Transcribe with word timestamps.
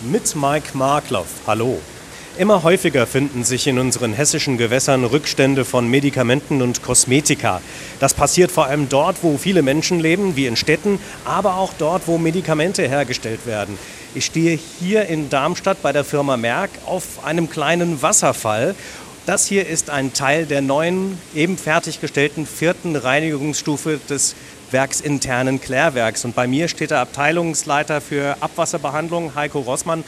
mit 0.00 0.36
Mike 0.36 0.76
Markloff. 0.76 1.28
Hallo. 1.46 1.80
Immer 2.36 2.62
häufiger 2.62 3.04
finden 3.06 3.42
sich 3.42 3.66
in 3.66 3.80
unseren 3.80 4.12
hessischen 4.12 4.58
Gewässern 4.58 5.04
Rückstände 5.04 5.64
von 5.64 5.88
Medikamenten 5.88 6.62
und 6.62 6.82
Kosmetika. 6.82 7.60
Das 7.98 8.14
passiert 8.14 8.52
vor 8.52 8.66
allem 8.66 8.88
dort, 8.88 9.16
wo 9.22 9.36
viele 9.38 9.62
Menschen 9.62 9.98
leben, 9.98 10.36
wie 10.36 10.46
in 10.46 10.54
Städten, 10.54 11.00
aber 11.24 11.56
auch 11.56 11.72
dort, 11.78 12.06
wo 12.06 12.16
Medikamente 12.16 12.88
hergestellt 12.88 13.44
werden. 13.44 13.76
Ich 14.14 14.26
stehe 14.26 14.56
hier 14.78 15.06
in 15.06 15.30
Darmstadt 15.30 15.82
bei 15.82 15.92
der 15.92 16.04
Firma 16.04 16.36
Merck 16.36 16.70
auf 16.86 17.24
einem 17.24 17.50
kleinen 17.50 18.00
Wasserfall. 18.02 18.76
Das 19.26 19.46
hier 19.46 19.66
ist 19.66 19.90
ein 19.90 20.12
Teil 20.12 20.46
der 20.46 20.62
neuen, 20.62 21.20
eben 21.34 21.58
fertiggestellten 21.58 22.46
vierten 22.46 22.94
Reinigungsstufe 22.94 23.98
des 24.08 24.36
werksinternen 24.70 25.60
Klärwerks. 25.60 26.24
Und 26.24 26.34
bei 26.34 26.46
mir 26.46 26.68
steht 26.68 26.90
der 26.90 27.00
Abteilungsleiter 27.00 28.00
für 28.00 28.36
Abwasserbehandlung, 28.40 29.34
Heiko 29.34 29.60
Rossmann. 29.60 30.04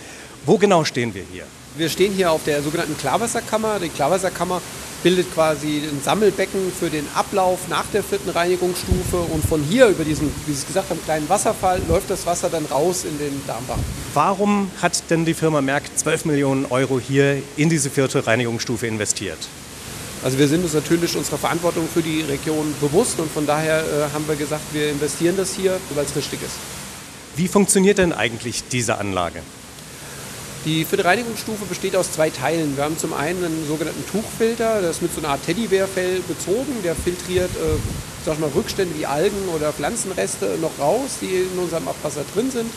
Wo 0.46 0.58
genau 0.58 0.84
stehen 0.84 1.14
wir 1.14 1.24
hier? 1.30 1.44
Wir 1.76 1.88
stehen 1.88 2.12
hier 2.12 2.32
auf 2.32 2.42
der 2.44 2.62
sogenannten 2.62 2.96
Klarwasserkammer. 2.98 3.78
Die 3.78 3.90
Klarwasserkammer 3.90 4.60
bildet 5.02 5.32
quasi 5.32 5.82
ein 5.90 6.00
Sammelbecken 6.02 6.72
für 6.72 6.90
den 6.90 7.06
Ablauf 7.14 7.68
nach 7.68 7.86
der 7.92 8.02
vierten 8.02 8.30
Reinigungsstufe. 8.30 9.16
Und 9.16 9.44
von 9.44 9.62
hier 9.62 9.88
über 9.88 10.04
diesen, 10.04 10.32
wie 10.46 10.52
Sie 10.52 10.58
es 10.58 10.66
gesagt 10.66 10.90
haben, 10.90 11.02
kleinen 11.04 11.28
Wasserfall 11.28 11.80
läuft 11.88 12.10
das 12.10 12.26
Wasser 12.26 12.48
dann 12.50 12.66
raus 12.66 13.04
in 13.04 13.18
den 13.18 13.40
Darmbach. 13.46 13.78
Warum 14.14 14.70
hat 14.82 15.10
denn 15.10 15.24
die 15.24 15.34
Firma 15.34 15.60
Merck 15.60 15.84
12 15.94 16.24
Millionen 16.24 16.66
Euro 16.66 16.98
hier 16.98 17.42
in 17.56 17.68
diese 17.68 17.90
vierte 17.90 18.26
Reinigungsstufe 18.26 18.86
investiert? 18.86 19.38
Also 20.22 20.38
wir 20.38 20.48
sind 20.48 20.62
uns 20.62 20.74
natürlich 20.74 21.16
unserer 21.16 21.38
Verantwortung 21.38 21.88
für 21.88 22.02
die 22.02 22.20
Region 22.22 22.74
bewusst 22.80 23.18
und 23.20 23.30
von 23.30 23.46
daher 23.46 23.78
äh, 23.80 24.12
haben 24.12 24.28
wir 24.28 24.36
gesagt, 24.36 24.62
wir 24.72 24.90
investieren 24.90 25.36
das 25.36 25.54
hier, 25.54 25.78
weil 25.94 26.04
es 26.04 26.14
richtig 26.14 26.42
ist. 26.42 26.52
Wie 27.36 27.48
funktioniert 27.48 27.98
denn 27.98 28.12
eigentlich 28.12 28.64
diese 28.70 28.98
Anlage? 28.98 29.40
Die 30.66 30.84
vierte 30.84 31.06
Reinigungsstufe 31.06 31.64
besteht 31.64 31.96
aus 31.96 32.12
zwei 32.12 32.28
Teilen. 32.28 32.76
Wir 32.76 32.84
haben 32.84 32.98
zum 32.98 33.14
einen 33.14 33.42
einen 33.42 33.66
sogenannten 33.66 34.04
Tuchfilter, 34.10 34.82
der 34.82 34.90
ist 34.90 35.00
mit 35.00 35.14
so 35.14 35.20
einer 35.20 35.30
Art 35.30 35.46
Teddybärfell 35.46 36.20
bezogen. 36.28 36.82
Der 36.84 36.94
filtriert 36.94 37.50
äh, 37.56 37.78
sag 38.24 38.38
mal, 38.38 38.50
Rückstände 38.54 38.94
wie 38.98 39.06
Algen 39.06 39.48
oder 39.54 39.72
Pflanzenreste 39.72 40.58
noch 40.60 40.78
raus, 40.78 41.16
die 41.20 41.48
in 41.50 41.58
unserem 41.58 41.88
Abwasser 41.88 42.22
drin 42.34 42.50
sind. 42.50 42.70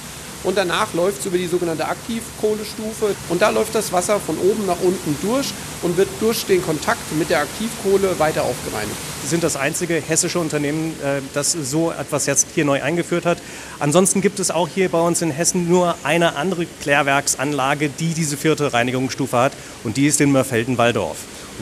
Und 0.43 0.57
danach 0.57 0.93
läuft 0.93 1.19
es 1.19 1.25
über 1.25 1.37
die 1.37 1.47
sogenannte 1.47 1.85
Aktivkohlestufe. 1.87 3.15
Und 3.29 3.41
da 3.41 3.49
läuft 3.49 3.75
das 3.75 3.91
Wasser 3.91 4.19
von 4.19 4.37
oben 4.37 4.65
nach 4.65 4.79
unten 4.81 5.15
durch 5.21 5.53
und 5.81 5.97
wird 5.97 6.09
durch 6.19 6.45
den 6.45 6.63
Kontakt 6.63 6.99
mit 7.17 7.29
der 7.29 7.39
Aktivkohle 7.41 8.19
weiter 8.19 8.43
aufgereinigt. 8.43 8.97
Sie 9.23 9.29
sind 9.29 9.43
das 9.43 9.55
einzige 9.55 9.95
hessische 9.95 10.39
Unternehmen, 10.39 10.91
äh, 11.01 11.21
das 11.33 11.53
so 11.53 11.91
etwas 11.91 12.25
jetzt 12.25 12.47
hier 12.53 12.65
neu 12.65 12.81
eingeführt 12.81 13.25
hat. 13.25 13.37
Ansonsten 13.79 14.19
gibt 14.19 14.39
es 14.39 14.51
auch 14.51 14.67
hier 14.67 14.89
bei 14.89 14.99
uns 14.99 15.21
in 15.21 15.31
Hessen 15.31 15.69
nur 15.69 15.95
eine 16.03 16.35
andere 16.35 16.65
Klärwerksanlage, 16.81 17.89
die 17.89 18.13
diese 18.13 18.35
vierte 18.35 18.73
Reinigungsstufe 18.73 19.37
hat. 19.37 19.53
Und 19.85 19.95
die 19.95 20.07
ist 20.07 20.19
in 20.19 20.31
Mörfelden-Walldorf. 20.31 21.17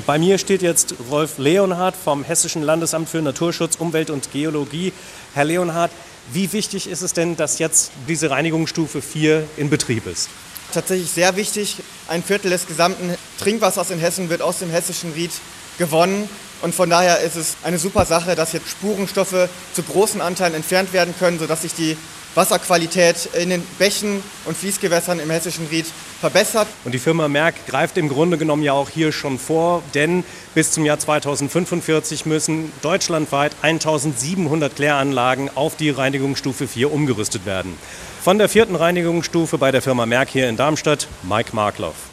Bei 0.06 0.18
mir 0.18 0.38
steht 0.38 0.62
jetzt 0.62 0.96
Rolf 1.10 1.38
Leonhardt 1.38 1.96
vom 1.98 2.24
Hessischen 2.24 2.64
Landesamt 2.64 3.10
für 3.10 3.22
Naturschutz, 3.22 3.76
Umwelt 3.76 4.10
und 4.10 4.32
Geologie. 4.32 4.94
Herr 5.34 5.44
Leonhardt, 5.44 5.92
wie 6.32 6.54
wichtig 6.54 6.90
ist 6.90 7.02
es 7.02 7.14
denn, 7.14 7.36
dass 7.36 7.60
jetzt 7.60 7.92
diese 8.08 8.30
Reinigungsstufe 8.30 9.02
4 9.02 9.44
in 9.58 9.70
Betrieb 9.70 10.08
ist? 10.08 10.30
Tatsächlich 10.74 11.12
sehr 11.12 11.36
wichtig. 11.36 11.78
Ein 12.08 12.24
Viertel 12.24 12.52
des 12.52 12.68
gesamten 12.68 13.16
Trinkwassers 13.38 13.92
in 13.92 14.00
Hessen 14.00 14.30
wird 14.30 14.42
aus 14.42 14.60
dem 14.60 14.70
hessischen 14.70 15.12
Ried 15.12 15.32
gewonnen. 15.78 16.30
Und 16.62 16.74
von 16.74 16.90
daher 16.90 17.20
ist 17.20 17.36
es 17.36 17.58
eine 17.64 17.78
super 17.78 18.06
Sache, 18.06 18.36
dass 18.36 18.54
jetzt 18.54 18.70
Spurenstoffe 18.70 19.50
zu 19.74 19.84
großen 19.84 20.22
Anteilen 20.22 20.54
entfernt 20.54 20.94
werden 20.94 21.14
können, 21.20 21.38
sodass 21.38 21.64
sich 21.64 21.74
die 21.74 21.98
Wasserqualität 22.36 23.30
in 23.34 23.50
den 23.50 23.64
Bächen 23.78 24.24
und 24.46 24.56
Fließgewässern 24.56 25.20
im 25.20 25.30
hessischen 25.30 25.68
Ried 25.68 25.86
verbessert. 26.20 26.68
Und 26.86 26.94
die 26.94 27.00
Firma 27.00 27.28
Merck 27.28 27.66
greift 27.68 27.98
im 27.98 28.10
Grunde 28.10 28.38
genommen 28.38 28.64
ja 28.64 28.74
auch 28.74 28.90
hier 28.90 29.12
schon 29.12 29.40
vor, 29.40 29.84
denn 29.94 30.24
bis 30.56 30.72
zum 30.72 30.86
Jahr 30.86 31.00
2045 31.00 32.26
müssen 32.26 32.72
deutschlandweit 32.82 33.54
1700 33.62 34.76
Kläranlagen 34.76 35.50
auf 35.56 35.76
die 35.76 35.90
Reinigungsstufe 35.90 36.68
4 36.68 36.92
umgerüstet 36.92 37.46
werden. 37.46 37.78
Von 38.22 38.38
der 38.38 38.50
vierten 38.50 38.76
Reinigungsstufe 38.76 39.58
bei 39.58 39.72
der 39.72 39.82
Firma 39.82 40.06
Merck 40.06 40.30
hier 40.30 40.48
in 40.48 40.58
Darmstadt, 40.58 41.08
Mike 41.24 41.56
Markloff. 41.56 42.11